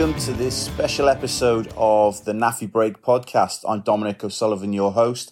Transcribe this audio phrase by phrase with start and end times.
[0.00, 3.64] welcome to this special episode of the NAAFI Break podcast.
[3.68, 5.30] I'm Dominic O'Sullivan, your host,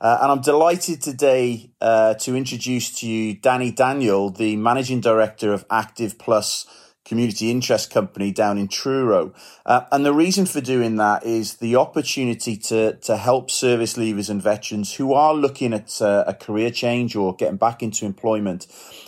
[0.00, 5.52] uh, and I'm delighted today uh, to introduce to you Danny Daniel, the managing director
[5.52, 6.66] of Active Plus
[7.04, 9.34] community interest company down in Truro.
[9.66, 14.30] Uh, and the reason for doing that is the opportunity to, to help service leavers
[14.30, 18.66] and veterans who are looking at uh, a career change or getting back into employment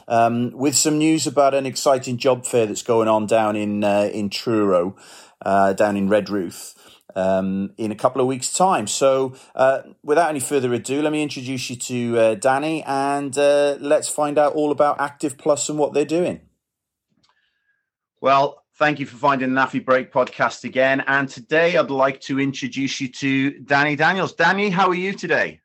[0.09, 4.11] um, with some news about an exciting job fair that's going on down in, uh,
[4.13, 4.95] in Truro,
[5.43, 6.75] uh, down in Redruth.
[7.17, 8.87] Um, in a couple of weeks' time.
[8.87, 14.11] So, uh, without any further ado, let me introduce you to uh, Danny and let's
[14.11, 16.43] find out all about Active Plus and what they're doing.
[18.21, 21.03] Well, thank you for finding the NAAFI Break podcast again.
[21.07, 24.35] And today I'd like to introduce you to Danny Daniels.
[24.35, 25.61] Danny, how are you today?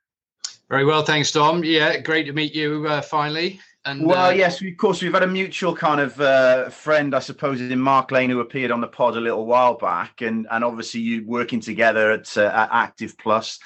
[0.69, 1.63] Very well, thanks, Dom.
[1.63, 3.59] Yeah, great to meet you uh, finally.
[3.85, 7.19] And well, uh, yes, of course, we've had a mutual kind of uh, friend, I
[7.19, 10.63] suppose, in Mark Lane, who appeared on the pod a little while back, and and
[10.63, 13.59] obviously you working together at, uh, at Active Plus.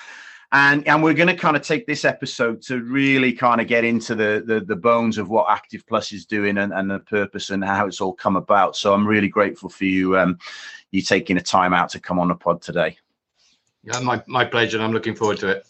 [0.53, 3.83] And and we're going to kind of take this episode to really kind of get
[3.83, 7.49] into the, the the, bones of what active plus is doing and, and the purpose
[7.49, 8.77] and how it's all come about.
[8.77, 10.37] So i'm really grateful for you um
[10.91, 12.95] you taking a time out to come on the pod today.
[13.83, 15.65] Yeah my, my pleasure and i'm looking forward to it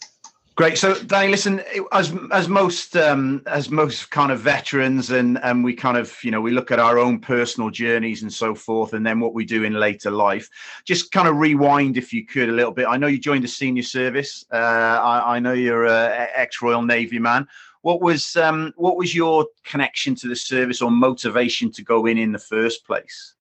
[0.56, 0.78] Great.
[0.78, 1.62] So, Danny, listen,
[1.92, 6.30] as as most um, as most kind of veterans, and and we kind of you
[6.30, 9.44] know we look at our own personal journeys and so forth, and then what we
[9.44, 10.48] do in later life.
[10.86, 12.86] Just kind of rewind, if you could, a little bit.
[12.88, 14.46] I know you joined the senior service.
[14.50, 17.46] Uh, I, I, know you're a ex Royal Navy man.
[17.82, 22.16] What was um, what was your connection to the service or motivation to go in
[22.16, 23.35] in the first place?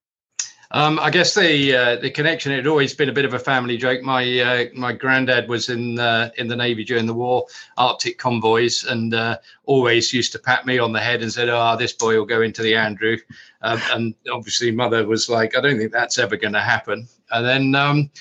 [0.72, 3.78] Um, I guess the uh, the connection had always been a bit of a family
[3.78, 4.02] joke.
[4.02, 7.46] My uh, my granddad was in uh, in the navy during the war,
[7.78, 11.74] Arctic convoys, and uh, always used to pat me on the head and said, "Ah,
[11.74, 13.18] oh, this boy will go into the Andrew."
[13.62, 17.46] Um, and obviously, mother was like, "I don't think that's ever going to happen." And
[17.46, 17.76] then.
[17.76, 18.12] Um,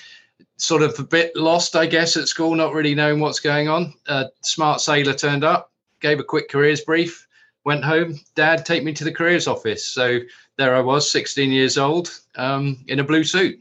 [0.57, 3.93] sort of a bit lost, I guess, at school, not really knowing what's going on.
[4.07, 7.24] A smart sailor turned up, gave a quick careers brief,
[7.65, 8.19] went home.
[8.35, 9.85] Dad, take me to the careers office.
[9.85, 10.19] So
[10.57, 13.59] there I was, 16 years old, um, in a blue suit.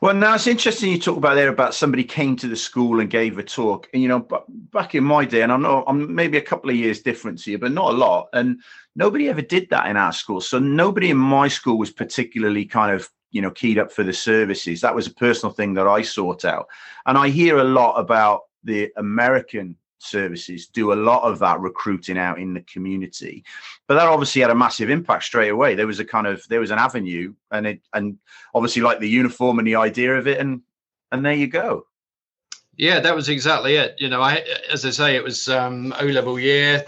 [0.00, 3.08] Well, now it's interesting you talk about there about somebody came to the school and
[3.08, 3.88] gave a talk.
[3.92, 6.76] And you know, back in my day, and I know I'm maybe a couple of
[6.76, 8.28] years different to you, but not a lot.
[8.32, 8.60] And
[8.94, 10.40] nobody ever did that in our school.
[10.40, 14.12] So nobody in my school was particularly kind of you know keyed up for the
[14.12, 14.82] services.
[14.82, 16.68] That was a personal thing that I sought out.
[17.06, 22.18] And I hear a lot about the American services do a lot of that recruiting
[22.18, 23.44] out in the community.
[23.86, 25.74] But that obviously had a massive impact straight away.
[25.74, 28.18] There was a kind of there was an avenue and it and
[28.54, 30.62] obviously like the uniform and the idea of it and
[31.12, 31.86] and there you go.
[32.76, 33.96] Yeah that was exactly it.
[33.98, 36.84] You know i as i say it was um o level year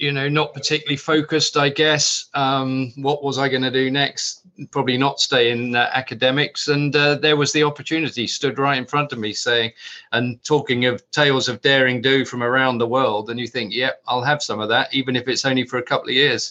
[0.00, 4.40] you know not particularly focused i guess um what was i going to do next
[4.70, 6.68] probably not stay in uh, academics.
[6.68, 9.72] And uh, there was the opportunity stood right in front of me saying,
[10.12, 13.30] and talking of tales of daring do from around the world.
[13.30, 15.78] And you think, yep, yeah, I'll have some of that, even if it's only for
[15.78, 16.50] a couple of years.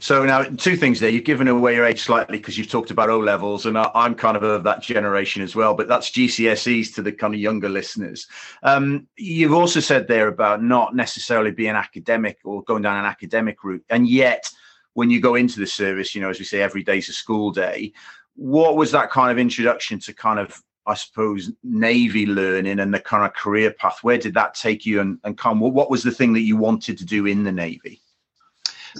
[0.00, 1.10] So now, two things there.
[1.10, 4.36] You've given away your age slightly because you've talked about O levels, and I'm kind
[4.36, 5.74] of of that generation as well.
[5.74, 8.26] But that's GCSEs to the kind of younger listeners.
[8.62, 13.64] Um, you've also said there about not necessarily being academic or going down an academic
[13.64, 14.50] route, and yet
[14.98, 17.52] when you go into the service, you know, as we say, every day's a school
[17.52, 17.92] day.
[18.34, 22.98] What was that kind of introduction to kind of, I suppose, Navy learning and the
[22.98, 24.00] kind of career path?
[24.02, 25.00] Where did that take you?
[25.00, 28.02] And, and come, what was the thing that you wanted to do in the Navy?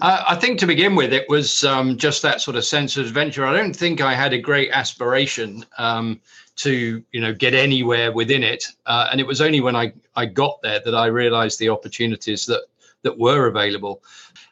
[0.02, 3.46] I think to begin with, it was um, just that sort of sense of adventure.
[3.46, 6.20] I don't think I had a great aspiration um,
[6.56, 8.64] to, you know, get anywhere within it.
[8.86, 12.46] Uh, and it was only when I, I got there that I realized the opportunities
[12.46, 12.62] that
[13.02, 14.02] that were available.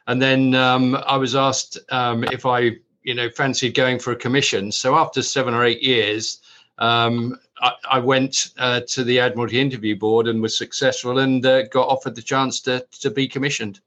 [0.07, 4.15] And then um, I was asked um, if I, you know, fancied going for a
[4.15, 4.71] commission.
[4.71, 6.39] So after seven or eight years,
[6.77, 11.63] um, I, I, went uh, to the Admiralty Interview Board and was successful and uh,
[11.67, 13.79] got offered the chance to to be commissioned.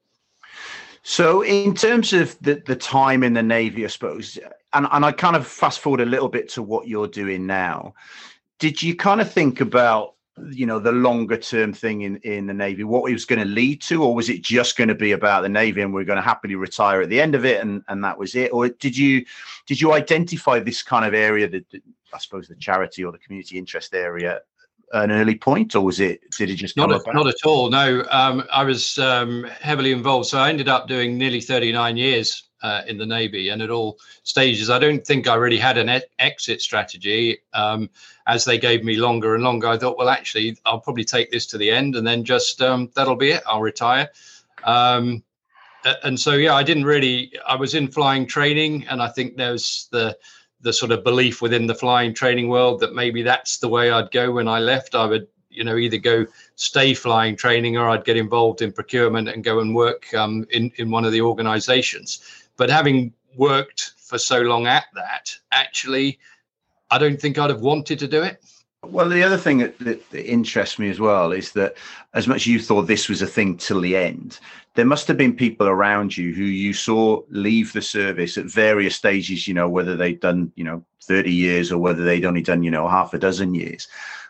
[1.03, 4.39] So, in terms of the, the time in the Navy, I suppose,
[4.73, 7.95] and, and I kind of fast forward a little bit to what you're doing now,
[8.59, 10.15] did you kind of think about
[10.49, 13.45] you know the longer term thing in in the navy what it was going to
[13.45, 16.05] lead to or was it just going to be about the navy and we are
[16.05, 18.53] going to happily retire at the end of it and and that was it?
[18.53, 19.25] Or did you
[19.67, 21.65] did you identify this kind of area that,
[22.13, 24.41] i suppose the charity or the community interest area
[24.93, 26.21] an early point, or was it?
[26.37, 27.71] Did it just not a, not at all?
[27.71, 30.27] No, um, I was um, heavily involved.
[30.27, 33.99] So I ended up doing nearly 39 years uh, in the Navy, and at all
[34.25, 37.39] stages, I don't think I really had an e- exit strategy.
[37.53, 37.89] Um,
[38.27, 41.47] as they gave me longer and longer, I thought, well, actually, I'll probably take this
[41.47, 43.43] to the end, and then just um, that'll be it.
[43.47, 44.09] I'll retire.
[44.65, 45.23] Um,
[46.03, 47.33] and so, yeah, I didn't really.
[47.47, 50.17] I was in flying training, and I think there's the
[50.63, 54.11] the sort of belief within the flying training world that maybe that's the way I'd
[54.11, 54.95] go when I left.
[54.95, 56.27] I would, you know, either go
[56.57, 60.71] stay flying training or I'd get involved in procurement and go and work um, in
[60.77, 62.21] in one of the organisations.
[62.57, 66.19] But having worked for so long at that, actually,
[66.91, 68.45] I don't think I'd have wanted to do it.
[68.83, 71.77] Well, the other thing that, that, that, interests me as well is that
[72.15, 74.41] as much as you thought this was a thing till the end,
[74.75, 78.97] there must have been people around you who you saw leave the service at various
[78.97, 82.63] stages, you know, whether they'd done, you know, 30 years or whether they'd only done,
[82.63, 83.87] you know, half a dozen years.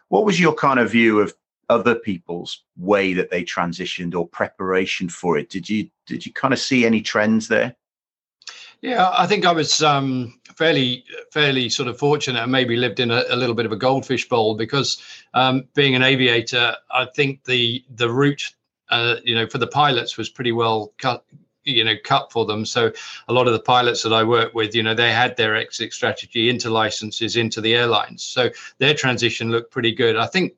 [0.09, 1.33] What was your kind of view of
[1.69, 5.49] other people's way that they transitioned or preparation for it?
[5.49, 7.77] Did you did you kind of see any trends there?
[8.83, 13.11] Yeah, I think I was um, fairly, fairly sort of fortunate, and maybe lived in
[13.11, 15.03] a, a little bit of a goldfish bowl because
[15.35, 18.55] um, being an aviator, I think the the route,
[18.89, 21.27] uh, you know, for the pilots was pretty well cut,
[21.65, 22.65] you know, cut for them.
[22.65, 22.91] So
[23.29, 25.93] a lot of the pilots that I work with, you know, they had their exit
[25.93, 28.49] strategy into licenses into the airlines, so
[28.79, 30.17] their transition looked pretty good.
[30.17, 30.55] I think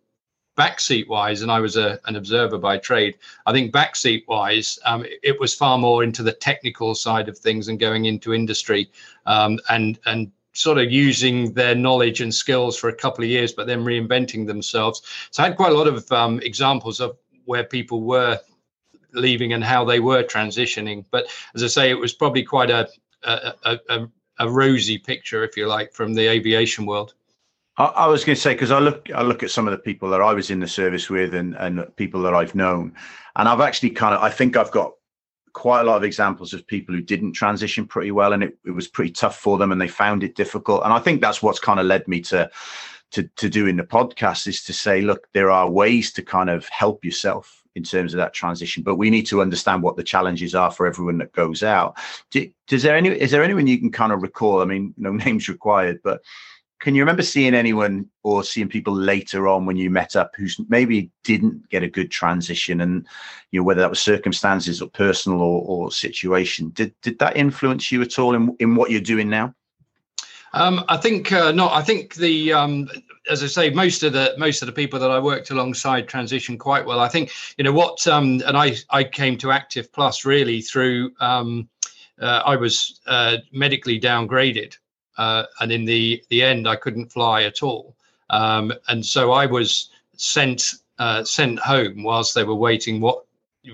[0.56, 3.16] backseat wise, and I was a, an observer by trade,
[3.46, 7.68] I think backseat wise, um, it was far more into the technical side of things
[7.68, 8.90] and going into industry
[9.26, 13.52] um, and and sort of using their knowledge and skills for a couple of years,
[13.52, 15.00] but then reinventing themselves.
[15.30, 17.16] So I had quite a lot of um, examples of
[17.46, 18.38] where people were
[19.14, 21.06] leaving and how they were transitioning.
[21.10, 22.88] But as I say, it was probably quite a
[23.24, 24.08] a, a,
[24.38, 27.14] a rosy picture, if you like, from the aviation world.
[27.78, 30.10] I, was going to say because I look I look at some of the people
[30.10, 32.94] that I was in the service with and and people that I've known,
[33.36, 34.92] and I've actually kind of I think I've got
[35.54, 38.70] quite a lot of examples of people who didn't transition pretty well and it, it
[38.70, 41.58] was pretty tough for them and they found it difficult and i think that's what's
[41.58, 42.50] kind of led me to
[43.10, 46.66] to to doing the podcast is to say look there are ways to kind of
[46.70, 50.54] help yourself in terms of that transition but we need to understand what the challenges
[50.54, 51.96] are for everyone that goes out.
[52.30, 54.60] Do, does there any is there anyone you can kind of recall?
[54.60, 56.22] I mean no names required but
[56.82, 60.60] can you remember seeing anyone or seeing people later on when you met up who's
[60.68, 63.06] maybe didn't get a good transition and
[63.52, 67.90] you know whether that was circumstances or personal or, or situation did did that influence
[67.90, 69.54] you at all in, in what you're doing now
[70.54, 71.72] um, I think uh, not.
[71.72, 72.86] I think the um,
[73.30, 76.58] as I say, most of the most of the people that I worked alongside transition
[76.58, 77.00] quite well.
[77.00, 81.12] I think you know what, um, and I I came to Active Plus really through
[81.20, 81.70] um,
[82.20, 84.76] uh, I was uh, medically downgraded
[85.18, 87.96] uh, and in the the end, I couldn't fly at all.
[88.30, 93.00] Um, and so I was sent uh, sent home whilst they were waiting.
[93.00, 93.24] What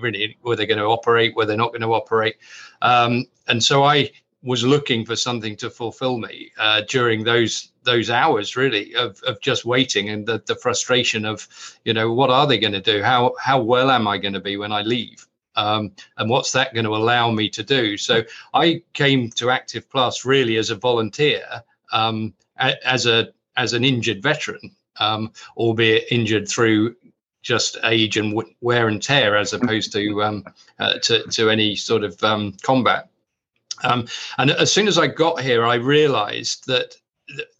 [0.01, 1.35] really were they going to operate?
[1.35, 2.35] Were they not going to operate?
[2.81, 4.11] Um, and so I
[4.43, 9.39] was looking for something to fulfill me uh, during those those hours really of, of
[9.41, 11.47] just waiting and the, the frustration of
[11.85, 14.39] you know what are they going to do how how well am i going to
[14.39, 17.97] be when i leave um, and what's that going to allow me to do?
[17.97, 18.23] So
[18.53, 21.45] I came to Active Plus really as a volunteer,
[21.91, 26.95] um, as a as an injured veteran, um, albeit injured through
[27.41, 30.45] just age and wear and tear, as opposed to um,
[30.79, 33.09] uh, to, to any sort of um, combat.
[33.83, 34.07] Um,
[34.37, 36.95] and as soon as I got here, I realised that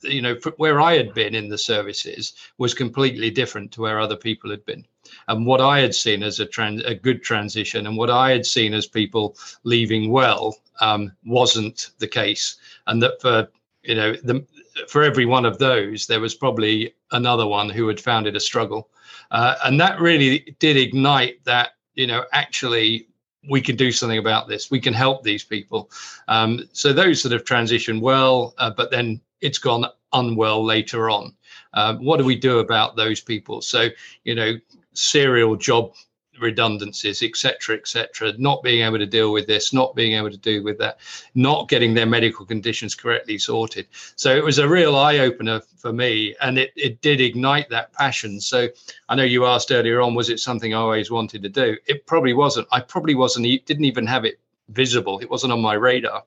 [0.02, 4.16] you know where I had been in the services was completely different to where other
[4.16, 4.86] people had been
[5.30, 8.46] and what I had seen as a trans, a good transition, and what I had
[8.46, 12.58] seen as people leaving well um, wasn't the case,
[12.88, 13.48] and that for
[13.84, 14.46] you know the
[14.88, 18.40] for every one of those, there was probably another one who had found it a
[18.40, 18.90] struggle,
[19.32, 23.08] uh, and that really did ignite that you know actually
[23.50, 24.72] we can do something about this.
[24.72, 25.92] We can help these people.
[26.28, 31.36] Um, so those that have transitioned well, uh, but then it's gone unwell later on.
[31.74, 33.62] Uh, what do we do about those people?
[33.62, 33.90] So,
[34.24, 34.54] you know,
[35.00, 35.94] serial job
[36.40, 40.64] redundancies, etc., etc., not being able to deal with this, not being able to do
[40.64, 41.00] with that,
[41.36, 43.88] not getting their medical conditions correctly sorted.
[44.16, 47.94] So it was a real eye opener for me, and it it did ignite that
[47.94, 48.40] passion.
[48.40, 48.68] So
[49.10, 51.78] I know you asked earlier on, was it something I always wanted to do?
[51.88, 52.68] It probably wasn't.
[52.72, 53.46] I probably wasn't.
[53.66, 54.40] Didn't even have it
[54.70, 55.20] visible.
[55.20, 56.24] It wasn't on my radar.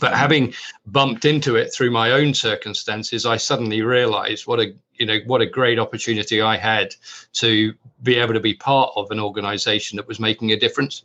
[0.00, 0.54] But having
[0.86, 5.40] bumped into it through my own circumstances, I suddenly realized what a you know what
[5.40, 6.94] a great opportunity I had
[7.34, 11.04] to be able to be part of an organization that was making a difference.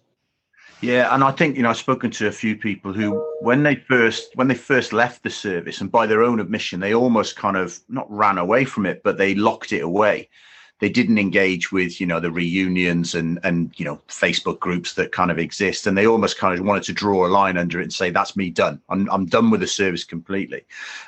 [0.81, 3.75] Yeah, and I think you know I've spoken to a few people who, when they
[3.75, 7.58] first when they first left the service, and by their own admission, they almost kind
[7.58, 10.29] of not ran away from it, but they locked it away.
[10.79, 15.12] They didn't engage with you know the reunions and and you know Facebook groups that
[15.12, 17.83] kind of exist, and they almost kind of wanted to draw a line under it
[17.83, 18.81] and say that's me done.
[18.89, 20.63] I'm I'm done with the service completely.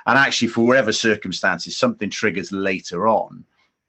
[0.05, 3.45] And actually, for whatever circumstances, something triggers later on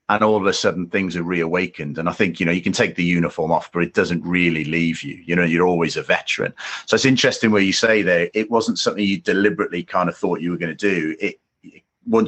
[0.09, 1.97] and all of a sudden things are reawakened.
[1.99, 4.65] And i think you know you can take the uniform off but it doesn't really
[4.65, 5.15] leave you.
[5.25, 6.53] You know you're always a veteran.
[6.87, 8.31] So it's interesting where you say there.
[8.35, 11.17] It wasn't something you deliberately kind of thought you were going to do.
[11.21, 11.41] It,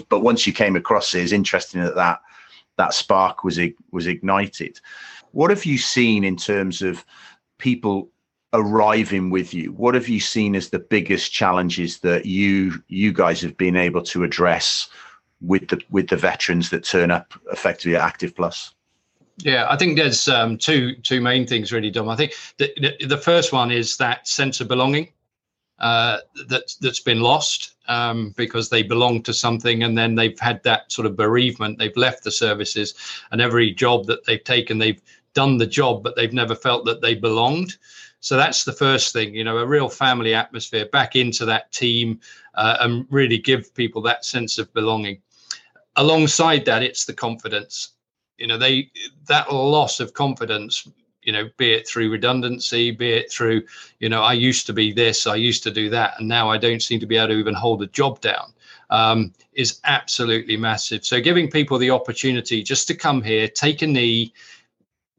[0.09, 2.21] but once you came across it it's interesting that that
[2.77, 3.59] that spark was
[3.91, 4.81] was ignited
[5.33, 7.05] what have you seen in terms of
[7.59, 8.09] people
[8.53, 13.41] arriving with you what have you seen as the biggest challenges that you you guys
[13.41, 14.89] have been able to address
[15.41, 18.75] with the with the veterans that turn up effectively at Active Plus?
[19.39, 22.09] Yeah, I think there's um, two two main things really, Dom.
[22.09, 25.09] I think the, the, the first one is that sense of belonging
[25.85, 30.63] uh, that that's been lost um, because they belong to something, and then they've had
[30.65, 31.79] that sort of bereavement.
[31.79, 32.95] They've left the services,
[33.31, 35.03] and every job that they've taken, they've
[35.35, 37.77] done the job, but they've never felt that they belonged.
[38.21, 42.21] So that's the first thing, you know, a real family atmosphere back into that team
[42.55, 45.21] uh, and really give people that sense of belonging
[45.97, 47.91] alongside that, it's the confidence.
[48.39, 48.91] You know, they
[49.29, 50.89] that loss of confidence.
[51.25, 53.63] You know, be it through redundancy, be it through,
[53.99, 56.59] you know, I used to be this, I used to do that, and now I
[56.59, 58.53] don't seem to be able to even hold a job down.
[58.91, 61.05] Um, is absolutely massive.
[61.05, 64.33] So giving people the opportunity just to come here, take a knee,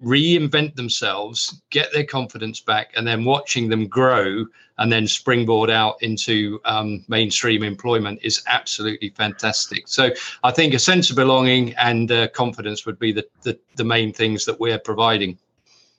[0.03, 4.45] reinvent themselves, get their confidence back, and then watching them grow
[4.77, 9.87] and then springboard out into um, mainstream employment is absolutely fantastic.
[9.87, 10.09] So
[10.43, 14.11] I think a sense of belonging and uh, confidence would be the, the, the main
[14.11, 15.37] things that we're providing.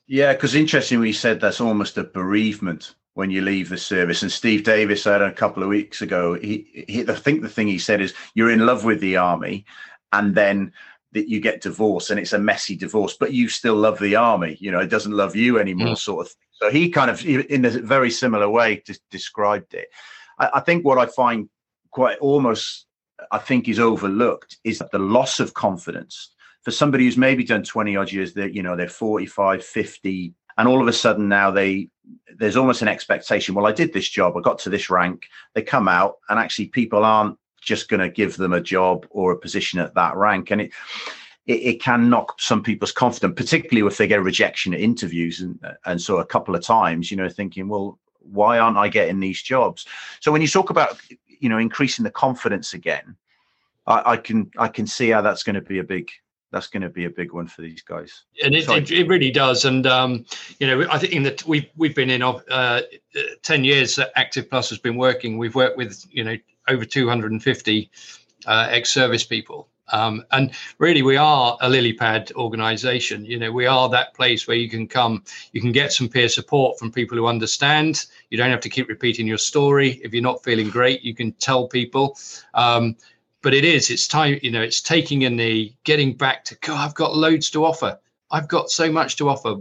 [0.06, 4.22] Yeah, because interestingly, we said that's almost a bereavement when you leave the service.
[4.22, 7.66] And Steve Davis said a couple of weeks ago, he, he I think the thing
[7.66, 9.64] he said is, "You're in love with the army,"
[10.12, 10.72] and then
[11.12, 14.56] that you get divorced and it's a messy divorce, but you still love the army.
[14.60, 15.98] You know, it doesn't love you anymore, mm.
[15.98, 16.32] sort of.
[16.32, 16.36] Thing.
[16.52, 19.88] So he kind of, in a very similar way, just described it.
[20.38, 21.48] I, I think what I find
[21.90, 22.86] quite almost,
[23.30, 26.34] I think, is overlooked is the loss of confidence
[26.66, 30.66] for somebody who's maybe done 20 odd years that you know they're 45 50 and
[30.66, 31.88] all of a sudden now they
[32.34, 35.62] there's almost an expectation well i did this job i got to this rank they
[35.62, 39.38] come out and actually people aren't just going to give them a job or a
[39.38, 40.50] position at that rank.
[40.50, 40.72] And it,
[41.46, 45.40] it, it, can knock some people's confidence, particularly if they get rejection at interviews.
[45.40, 49.20] And, and so a couple of times, you know, thinking, well, why aren't I getting
[49.20, 49.86] these jobs?
[50.20, 53.16] So when you talk about, you know, increasing the confidence again,
[53.86, 56.10] I, I can I can see how that's going to be a big
[56.56, 58.24] that's going to be a big one for these guys.
[58.42, 59.66] And it, it, it, really does.
[59.66, 60.24] And um,
[60.58, 62.80] you know, I think in that we've we've been in uh,
[63.42, 65.36] ten years that Active Plus has been working.
[65.36, 66.36] We've worked with you know
[66.68, 67.90] over 250
[68.46, 69.68] uh, ex-service people.
[69.92, 73.24] Um, and really, we are a lily pad organization.
[73.26, 75.22] You know, we are that place where you can come,
[75.52, 78.06] you can get some peer support from people who understand.
[78.30, 80.00] You don't have to keep repeating your story.
[80.02, 82.18] If you're not feeling great, you can tell people.
[82.54, 82.96] Um,
[83.46, 86.84] but it is, it's time, you know, it's taking a knee, getting back to, God,
[86.84, 87.96] I've got loads to offer.
[88.32, 89.58] I've got so much to offer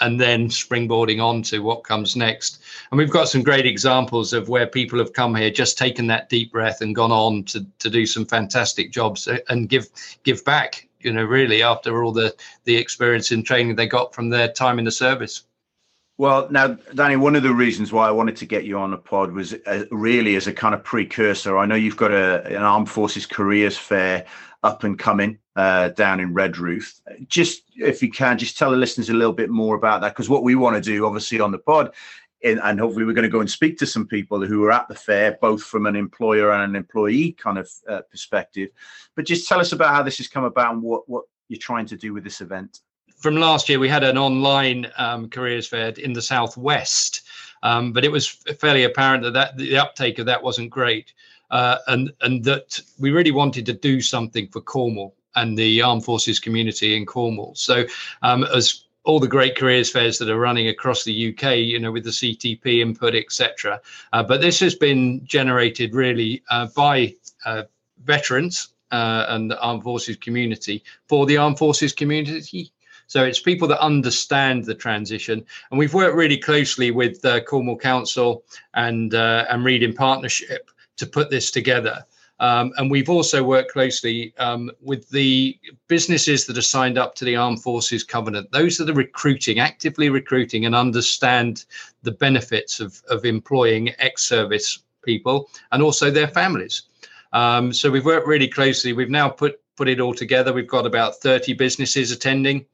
[0.00, 2.60] and then springboarding on to what comes next.
[2.90, 6.28] And we've got some great examples of where people have come here, just taken that
[6.28, 9.86] deep breath and gone on to, to do some fantastic jobs uh, and give
[10.24, 12.34] give back, you know, really after all the,
[12.64, 15.44] the experience and training they got from their time in the service.
[16.20, 18.98] Well, now, Danny, one of the reasons why I wanted to get you on a
[18.98, 21.56] pod was uh, really as a kind of precursor.
[21.56, 24.26] I know you've got a, an Armed Forces Careers Fair
[24.62, 27.00] up and coming uh, down in Redruth.
[27.26, 30.28] Just if you can, just tell the listeners a little bit more about that, because
[30.28, 31.94] what we want to do, obviously, on the pod,
[32.42, 34.88] in, and hopefully we're going to go and speak to some people who are at
[34.88, 38.68] the fair, both from an employer and an employee kind of uh, perspective.
[39.16, 41.86] But just tell us about how this has come about and what what you're trying
[41.86, 42.80] to do with this event.
[43.20, 47.22] From last year, we had an online um, careers fair in the southwest,
[47.62, 51.12] um, but it was fairly apparent that, that the uptake of that wasn't great
[51.50, 56.04] uh, and and that we really wanted to do something for Cornwall and the armed
[56.04, 57.54] forces community in Cornwall.
[57.54, 57.84] So
[58.22, 61.92] um, as all the great careers fairs that are running across the UK, you know,
[61.92, 63.80] with the CTP input, etc.
[64.12, 67.14] Uh, but this has been generated really uh, by
[67.46, 67.62] uh,
[68.04, 72.72] veterans uh, and the armed forces community for the armed forces community.
[73.10, 77.76] So it's people that understand the transition, and we've worked really closely with uh, Cornwall
[77.76, 82.04] Council and uh, and Reed in partnership to put this together.
[82.38, 87.24] Um, and we've also worked closely um, with the businesses that are signed up to
[87.24, 88.52] the Armed Forces Covenant.
[88.52, 91.64] Those that are recruiting, actively recruiting, and understand
[92.04, 96.82] the benefits of, of employing ex service people and also their families.
[97.32, 98.92] Um, so we've worked really closely.
[98.92, 100.52] We've now put put it all together.
[100.52, 102.66] We've got about 30 businesses attending.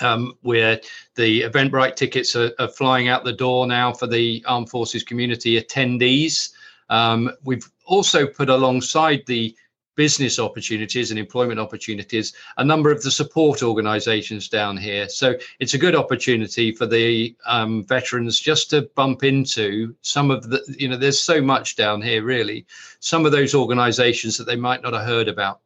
[0.00, 0.80] Um, where
[1.16, 5.60] the Eventbrite tickets are, are, flying out the door now for the Armed Forces community
[5.60, 6.52] attendees.
[6.88, 9.54] Um, we've also put alongside the
[9.94, 15.08] business opportunities and employment opportunities a number of the support organizations down here.
[15.08, 20.48] So it's a good opportunity for the um, veterans just to bump into some of
[20.48, 22.66] the you know there's so much down here really.
[23.00, 25.60] Some of those organizations that they might not have heard about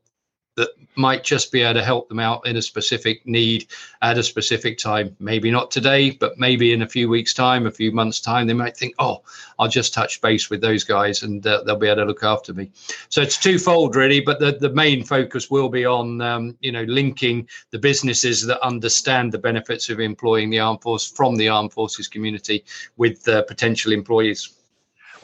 [0.57, 3.67] that might just be able to help them out in a specific need
[4.03, 5.15] at a specific time.
[5.21, 8.55] Maybe not today, but maybe in a few weeks' time, a few months' time, they
[8.55, 9.23] might think, oh,
[9.59, 12.55] I'll just touch base with those guys and uh, they'll be able to look after
[12.55, 12.71] me.
[13.11, 16.85] So it's twofold, really, but the, the main focus will be on, um, you know,
[16.85, 21.73] linking the businesses that understand the benefits of employing the armed force from the armed
[21.73, 22.65] forces community
[22.97, 24.56] with uh, potential employees.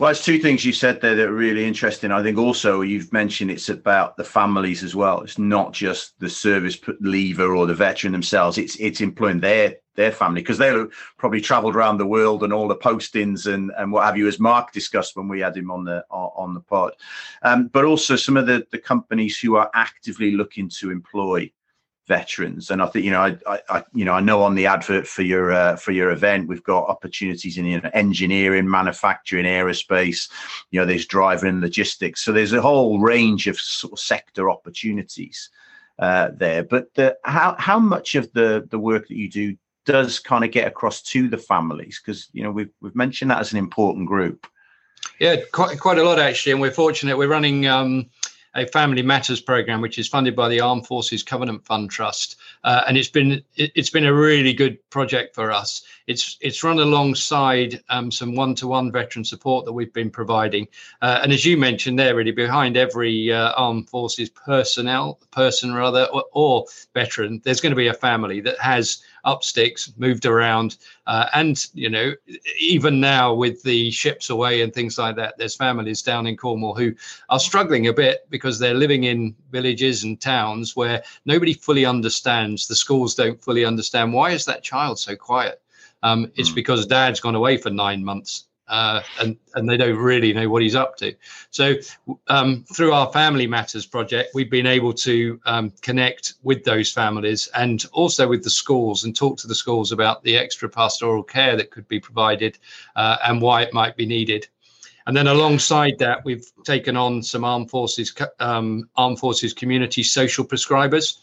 [0.02, 2.10] Well, it's two things you said there that are really interesting.
[2.10, 5.20] I think also you've mentioned it's about the families as well.
[5.20, 8.58] It's not just the service leaver or the veteran themselves.
[8.58, 12.66] It's it's employing their their family because they'll probably travelled around the world and all
[12.66, 15.84] the postings and, and what have you, as Mark discussed when we had him on
[15.84, 16.94] the on the pod.
[17.42, 21.48] Um, but also some of the the companies who are actively looking to employ
[22.08, 22.70] veterans.
[22.70, 25.22] And I think you know, I, I you know, I know on the advert for
[25.22, 30.30] your uh, for your event, we've got opportunities in you know, engineering, manufacturing, aerospace.
[30.70, 32.22] You know, there's driving, logistics.
[32.22, 35.50] So there's a whole range of sort of sector opportunities
[35.98, 36.64] uh, there.
[36.64, 40.50] But the, how how much of the the work that you do does kind of
[40.50, 42.00] get across to the families?
[42.04, 44.46] Because you know, we've we've mentioned that as an important group.
[45.18, 47.16] Yeah, quite quite a lot actually, and we're fortunate.
[47.16, 47.66] We're running.
[47.66, 48.10] Um,
[48.54, 52.82] a Family Matters program, which is funded by the Armed Forces Covenant Fund Trust, uh,
[52.86, 55.82] and it's been it, has been a really good project for us.
[56.06, 60.68] It's it's run alongside um, some one-to-one veteran support that we've been providing,
[61.00, 66.04] uh, and as you mentioned there, really behind every uh, Armed Forces personnel person rather
[66.12, 70.76] or, or veteran, there's going to be a family that has up sticks, moved around,
[71.06, 72.12] uh, and you know,
[72.58, 76.74] even now with the ships away and things like that, there's families down in Cornwall
[76.74, 76.92] who
[77.28, 82.66] are struggling a bit because they're living in villages and towns where nobody fully understands.
[82.66, 85.60] The schools don't fully understand why is that child so quiet.
[86.02, 86.56] Um, it's mm.
[86.56, 90.62] because dad's gone away for nine months uh, and and they don't really know what
[90.62, 91.14] he's up to.
[91.50, 91.74] So
[92.28, 97.48] um, through our Family Matters project, we've been able to um, connect with those families
[97.54, 101.54] and also with the schools and talk to the schools about the extra pastoral care
[101.54, 102.58] that could be provided
[102.96, 104.48] uh, and why it might be needed.
[105.06, 110.46] And then alongside that, we've taken on some armed forces um, armed forces community social
[110.46, 111.18] prescribers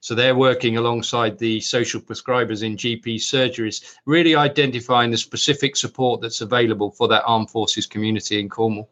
[0.00, 6.20] so they're working alongside the social prescribers in GP surgeries, really identifying the specific support
[6.20, 8.88] that's available for that armed forces community in Cornwall.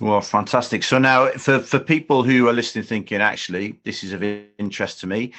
[0.00, 0.82] Well, fantastic.
[0.82, 5.06] So now, for, for people who are listening, thinking, actually, this is of interest to
[5.06, 5.32] me,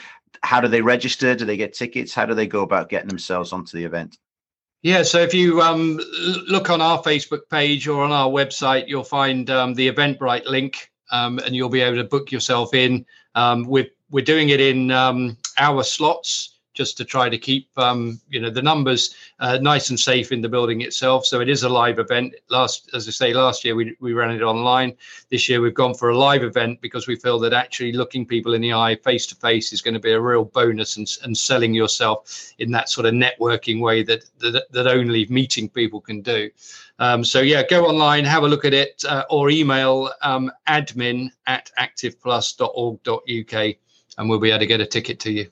[0.44, 1.36] how do they register?
[1.36, 2.14] Do they get tickets?
[2.14, 4.18] How do they go about getting themselves onto the event?
[4.84, 6.00] Yeah, so if you um,
[6.48, 10.92] look on our Facebook page or on our website, you'll find um, the Eventbrite link
[11.12, 13.06] um, and you'll be able to book yourself in.
[13.36, 18.22] Um, with we're doing it in um, hour slots just to try to keep um,
[18.30, 21.26] you know the numbers uh, nice and safe in the building itself.
[21.26, 22.36] So it is a live event.
[22.50, 24.96] Last, as I say, last year we we ran it online.
[25.32, 28.54] This year we've gone for a live event because we feel that actually looking people
[28.54, 31.36] in the eye face to face is going to be a real bonus and, and
[31.36, 36.22] selling yourself in that sort of networking way that that, that only meeting people can
[36.22, 36.52] do.
[37.00, 41.32] Um, so yeah, go online, have a look at it, uh, or email um, admin
[41.48, 43.78] at activeplus.org.uk
[44.18, 45.48] and we'll be able to get a ticket to you.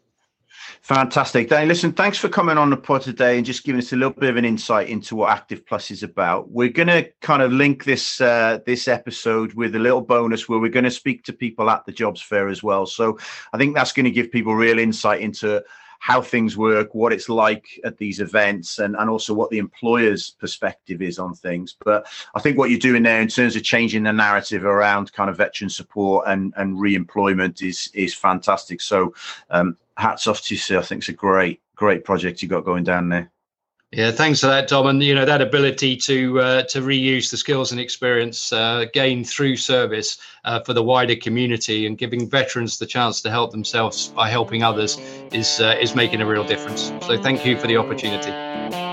[0.82, 1.50] Fantastic.
[1.50, 4.14] Danny, listen, thanks for coming on the pod today and just giving us a little
[4.14, 6.52] bit of an insight into what Active Plus is about.
[6.52, 10.60] We're going to kind of link this uh, this episode with a little bonus where
[10.60, 12.86] we're going to speak to people at the jobs fair as well.
[12.86, 13.18] So
[13.52, 15.64] I think that's going to give people real insight into
[16.00, 20.32] how things work, what it's like at these events, and, and also what the employer's
[20.32, 21.76] perspective is on things.
[21.84, 25.30] But I think what you're doing there in terms of changing the narrative around kind
[25.30, 28.82] of veteran support and, and re-employment is is fantastic.
[28.82, 29.14] So
[29.50, 32.84] um, hats off to you, I think it's a great, great project you got going
[32.84, 33.32] down there.
[33.96, 34.88] Yeah, thanks for that, Dom.
[34.88, 39.30] And you know that ability to uh, to reuse the skills and experience uh, gained
[39.30, 44.12] through service uh, for the wider community and giving veterans the chance to help themselves
[44.14, 44.98] by helping others
[45.32, 46.92] is uh, is making a real difference.
[47.00, 48.85] So thank you for the opportunity.